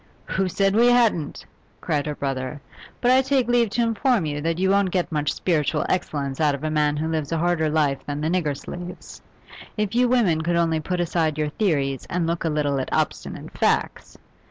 [0.25, 1.45] 'Who said we hadn't?'
[1.79, 2.59] cried her brother.
[3.01, 6.55] 'But I take leave to inform you that you won't get much spiritual excellence out
[6.55, 9.21] of a man who lives a harder life than the nigger slaves.
[9.77, 13.55] If you women could only put aside your theories and look a little at obstinate
[13.55, 14.17] facts!